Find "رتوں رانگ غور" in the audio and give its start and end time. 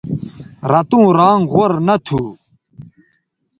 0.71-1.71